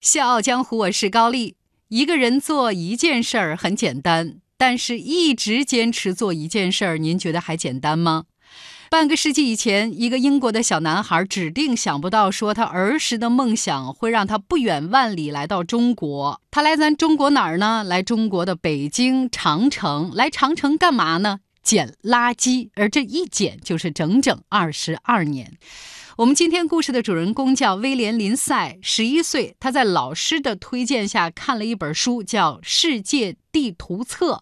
[0.00, 1.56] 笑傲江湖，我是高丽。
[1.88, 8.24] 一个人做一件事儿很简单，但是一直坚持做一件事儿，您觉得还简单吗？
[8.88, 16.40] 半个世纪以前，一个英国的小男孩指定想不到，说他儿时的梦想会让他不远万里来到中国。
[16.50, 17.84] 他来咱中国哪儿呢？
[17.84, 20.10] 来中国的北京长城。
[20.14, 21.40] 来长城干嘛呢？
[21.62, 22.70] 捡垃圾。
[22.74, 25.58] 而这一捡就是整整二十二年。
[26.16, 29.54] 我们今天故事的主人公叫威廉·林赛，十一岁。
[29.60, 34.32] 他在老师的推荐下看了一本书，叫《世界地图册》。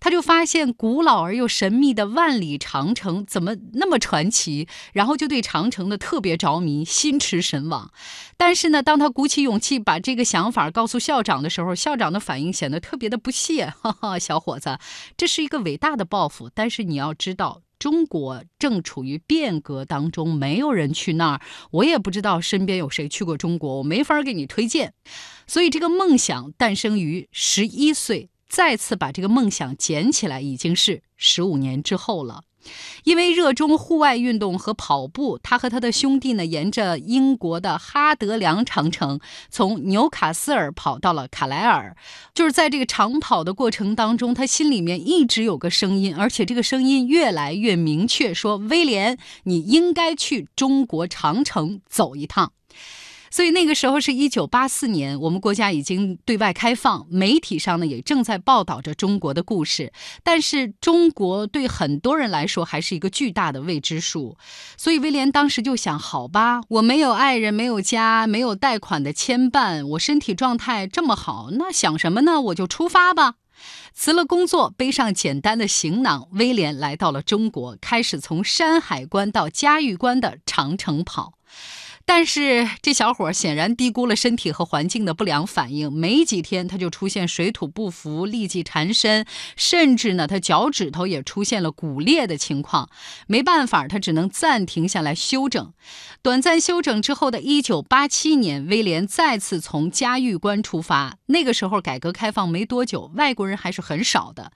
[0.00, 7.90] 他就发现古老而又神秘的万里长城怎么那么传奇，然后就对长城的特别着迷，心驰神往。
[8.36, 14.78] 但是呢，当他鼓起勇气把这个想法告诉校长的时候，校长的反应显得特别的不屑：“哈哈，小伙子，
[15.16, 21.40] 这是一个伟大的抱负，但是你要知道。”中国正处于变革当中，没有人去那儿，
[21.70, 24.94] 我也不知道身边有谁去过中国，我没法给你推荐。
[25.46, 32.42] 所以这个梦想诞生于十一岁，再次把这个梦想捡起来，已经是十五年之后了。
[33.04, 41.96] 因为热衷户外运动和跑步，他和他的兄弟呢，沿着英国的哈德良长城，从纽卡斯尔跑到了卡莱尔。
[42.34, 52.52] 就是在这个长跑的过程当中，他心里面一直有个声音，而且这个声音越来越明确，说：“威廉，你应该去中国长城走一趟。”
[53.36, 59.92] 所以那个时候是一九八四年，我们国家已经对外开放，媒体上呢也正在报道着中国的故事。
[60.22, 64.38] 但是中国对很多人来说还是一个巨大的未知数。
[64.78, 72.40] 所以威廉当时就想：好吧，我没有爱人，没有家，没有贷款的牵绊，我身体状态这么好，那想什么呢？
[72.40, 73.34] 我就出发吧。
[73.92, 81.34] 辞了工作，背上简单的行囊，威廉来到了中国，开始从山海关到嘉峪关的长城跑。
[82.08, 89.26] 但是这小伙显然低估了身体和环境的不良反应，没几天他就出现水土不服、痢疾缠身，
[89.56, 92.88] 甚至呢他脚趾头也出现了骨裂的情况。
[93.26, 95.72] 没办法，他只能暂停下来休整。
[96.22, 101.18] 短暂休整之后的一九八七年，威廉再次从嘉峪关出发。
[101.26, 104.52] 那个时候改革开放没多久，外国人还是很少的，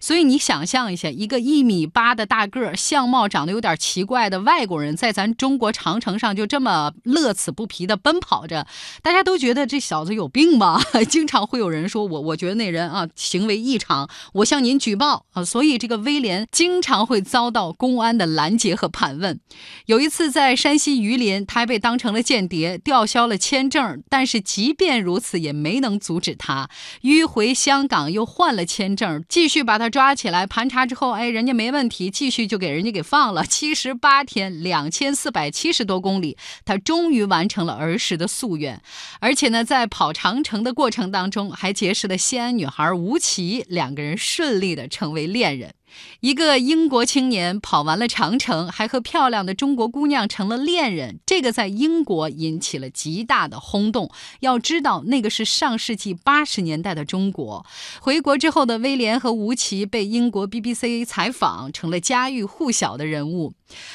[0.00, 6.93] 所以你想象一下，一个一米八的大个儿、相貌长得有点奇怪的外国人，在咱中国长城上就这么。
[7.02, 8.66] 乐此不疲地奔跑着，
[9.02, 10.80] 大家都觉得这小子有病吧？
[11.10, 15.44] 经常会有人说我，我觉得那人啊行为异常，我向您举报啊。
[15.44, 19.40] 所以这个威廉经常会遭到公安的拦截和盘问。
[19.86, 24.02] 有一次在山西榆林，他还被当成了间谍，吊销了签证。
[24.08, 26.70] 但是即便如此，也没能阻止他
[27.02, 33.44] 迂回香港，又换了签证，继续把他抓起来盘查之后，哎，人家没问题，继续就给人家给放了。
[33.44, 36.78] 七十八天，两千四百七十多公里，他。
[36.84, 38.80] 终于完成了儿时的夙愿，
[39.20, 45.74] 而且呢，在跑长城的过程当中，还结识了西安女孩吴奇，两个人顺利的成为恋人。
[46.20, 54.10] 一个英国青年跑完了长城，还和漂亮的中国姑娘成了恋人，这个在英国引起了极大的轰动。
[54.40, 57.64] 要知道，那个是上世纪八十年代的中国。
[58.00, 63.52] 回国之后的威廉和吴奇被英国 BBC 采访，成了家喻户晓的人物。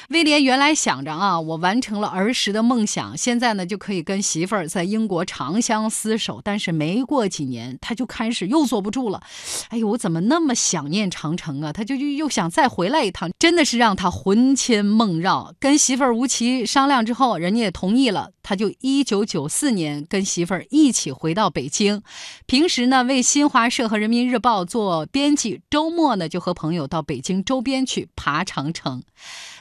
[0.10, 6.40] 威廉原来想着啊，我完成了儿时的梦想，现在呢就可以跟媳妇儿在英国长相厮守。
[6.44, 9.22] 但是没过几年，他就开始又坐不住了。
[9.70, 11.74] 哎呦，我怎么那么想念长城啊？
[11.74, 11.89] 他。
[11.90, 15.52] 就就又想再回来一趟，真的是让他魂牵梦绕。
[15.60, 18.30] 跟媳妇儿吴奇商量之后，人家也同意了。
[18.44, 22.02] 他就一九九四年跟媳妇儿一起回到北京，
[22.46, 29.02] 平时呢为新华社和人民日报做编辑，周末呢就和朋友到北京周边去爬长城。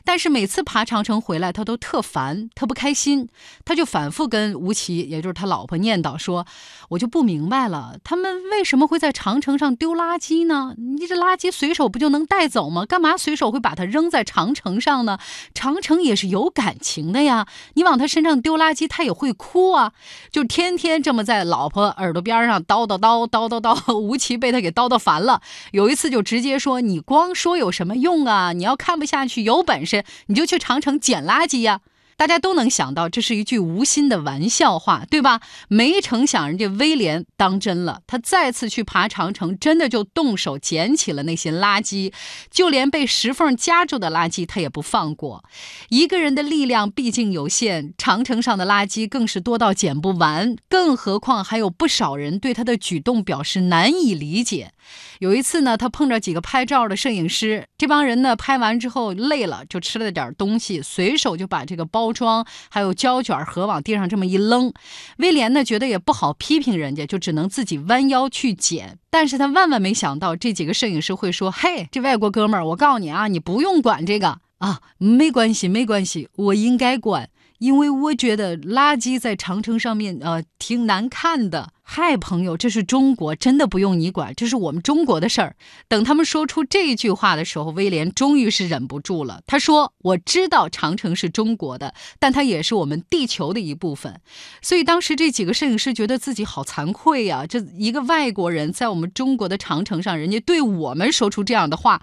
[0.04, 3.28] 但是每次爬长城回来，他都特烦，特不开心。
[3.66, 6.46] 他就反复跟吴奇，也就是他老婆念叨说
[6.88, 10.74] ：“我就不明白了，他们为什么会在长城上丢垃圾呢？
[10.78, 12.84] 你这垃圾随手不就能能带走吗？
[12.84, 15.18] 干嘛随手会把它扔在长城上呢？
[15.54, 19.92] 长城也是有感情的呀，你往他身上丢垃圾，他也会哭啊。
[20.30, 23.96] 就天天这么在老婆耳朵边上叨叨叨叨叨叨。
[23.96, 25.40] 吴奇被他给叨叨烦了，
[25.70, 28.52] 有一次就直接说：“你光说有什么用啊？
[28.52, 31.80] 你要看不下去。”有本事你就去长城捡垃圾呀！
[32.18, 35.40] 大家都能想到，这是一句无心的玩笑话，对吧？
[35.68, 42.12] 没成想，人家威廉当真了，他再次去爬长城，真的就动手捡起了那些垃圾，
[42.50, 45.44] 就连被石缝夹住的垃圾他也不放过。
[45.90, 54.72] 一个人的力量毕竟有限，长城上的垃圾更是多到捡不完，更何况还有不少人对他的举动表示难以理解。
[55.20, 62.07] 有一次呢，他碰着几个拍照的摄影师，这帮人呢拍完之后累了，就吃了点东西，随手就把这个包。
[62.08, 64.72] 包装，还有胶卷盒往地上这么一扔。
[65.18, 68.98] 威廉呢觉得也不好批评人家，就只能自己弯腰去捡。
[69.10, 77.28] 但是他万万没想到，这几个摄影师会说：“嘿，这外国哥们儿，我告诉你啊，你不用管这个啊，没关系，没关系，我应该管。”
[77.58, 81.72] 因为我觉得垃圾在长城上面，呃，挺难看的。
[81.90, 85.56] 嗨，朋友，这是中国，真的不用你管，这是我们中国的事儿。
[85.88, 89.40] 等他们说出这句话的时候，威廉终于是忍不住了。
[89.46, 94.20] 他说：“我知道长城是中国的，但它也是我们地球的一部分。”
[94.60, 97.46] 所以当时这几个摄影师觉得自己好惭愧呀！
[97.46, 102.02] 这一个外国人在我们中国的长城上，人家对我们说出这样的话，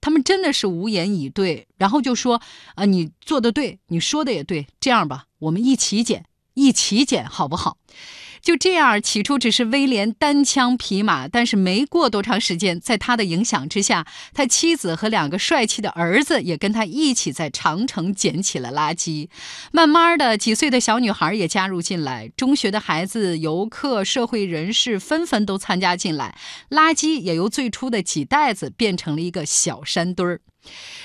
[0.00, 1.68] 他们真的是无言以对。
[1.76, 2.40] 然后就说
[2.74, 6.24] ：“啊，你做的对，你说的也对，这样吧，我们一起捡，
[6.54, 7.76] 一起捡，好不好？”
[8.42, 19.28] 就这样，起初只是威廉单枪匹马，但是没过多长时间，在他的影响之下，他妻子和两个帅气的儿子也跟他一起在长城捡起了垃圾。
[19.72, 26.38] 慢慢的，几岁的小女孩也加入进来，中学的孩子、游客、社会人士纷纷都参加进来，
[26.70, 30.40] 垃圾也由最初的几袋子变成了一个小山堆儿。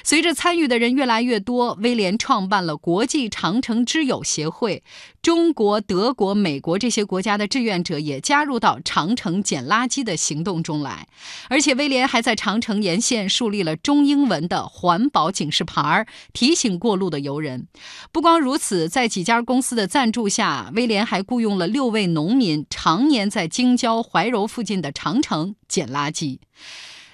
[0.04, 4.84] 随着参与的人越来越多，威廉创办了国际长城之友协会。
[5.22, 11.08] 中国、德国、美国这些国家的志愿者也加入到长城捡垃圾的行动中来。
[11.50, 17.68] 而且，威廉还在长城沿线树立了中英文的环保警示牌，提醒过路的游人。
[18.12, 26.40] 不光如此，在几家公司的赞助下，威廉还雇佣了六位农民，常年在京郊怀柔附近的长城捡垃圾。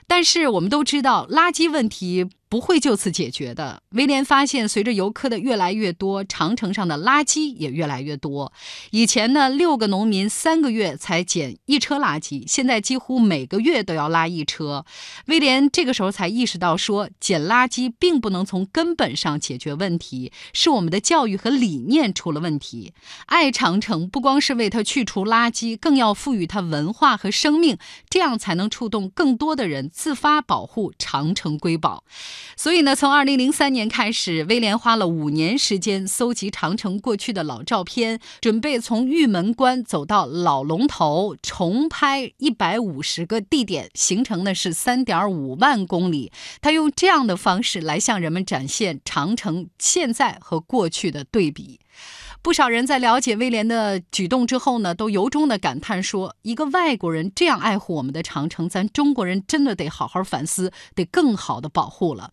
[0.07, 2.29] 但是，我们都知道，垃圾问题。
[2.49, 3.81] 不会就此解决的。
[3.89, 8.53] 威廉发现，随着游客的越来越多，长城上的垃圾也越来越多。
[8.91, 14.85] 以前呢，六个农民三个月才捡一车垃圾，现在几乎每个月都要拉一车。
[15.25, 22.93] 威廉这个时候才意识到，说捡垃圾并不能从根本上解决问题，是我们的教育和理念出了问题。
[23.25, 27.77] 爱长城不光是为它去除垃圾，更要赋予它文化和生命，
[28.09, 32.03] 这样才能触动更多的人自发保护长城瑰宝。
[32.55, 46.31] 所以呢，从二零零三年开始，威廉花了五年时间搜集长城过去的老照片，准备从玉门关走到老龙头，重拍一百五十个地点，行程呢是三点五万公里。
[46.61, 51.79] 他用这样的方式来向人们展现长城现在和过去的对比。
[52.47, 62.31] 不少人在了解威廉的举动之后呢，都由衷的感叹说：“一个外国人这样爱护我们的长城，咱中国人真的得好好反思，得更好的保护了。”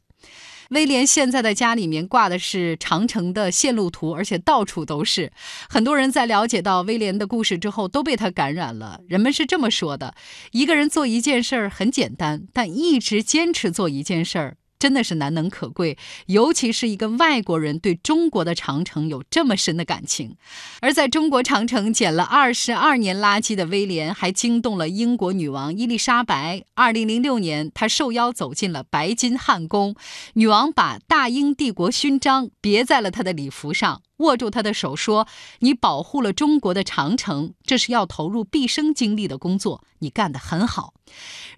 [0.70, 5.32] 威廉现在的家里面挂的是长城的线路图，而且到处都是。
[5.68, 9.00] 很多人在了解到威廉的故事之后，都被他感染了。
[9.08, 10.14] 人们是这么说的：
[10.52, 14.56] 一个人做一件事儿很简单，但一直坚持做一件事儿。
[14.84, 15.96] 真的是难能可贵，
[16.26, 20.36] 尤其是一个外国人对中国的长城有这么深的感情。
[20.82, 26.64] 而在中国长城捡了二十二年垃圾的威廉，还惊动了英国女王伊丽莎白。
[26.74, 29.96] 二零零六年，他受邀走进了白金汉宫，
[30.34, 34.02] 女王把大英帝国勋章别在了他的礼服上。
[34.18, 35.26] 握住他的手说
[35.60, 40.94] ：“你保护了中国的长城，这是要投入毕生精力的工作，你干得很好。”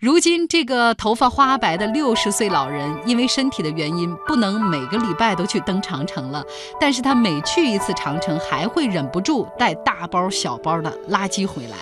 [0.01, 6.45] 如今，这个头发花白的六十岁老人，因为身体的原因，不能每个礼拜都去登长城了。
[6.81, 11.77] 但是他每去一次长城，还会忍不住带大包小包的垃圾回来。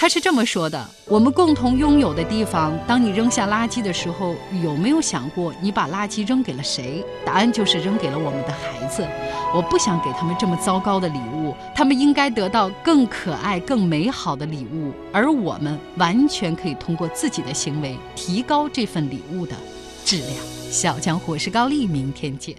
[0.00, 7.04] 他是这么说的：“我们共同拥有的地方，当你扔下垃圾的时候，有没有想过你把垃圾扔给了谁？
[7.26, 9.04] 答案就是扔给了我们的孩子。
[9.52, 14.92] 我不想给他们这么糟糕的礼物，他们应该得到更可爱、更美好的礼物。
[15.12, 19.56] 而我们完全可以通过自己的行为提高这份礼物的
[20.04, 20.30] 质量。”
[20.70, 22.54] 小江，我是高丽，明天见。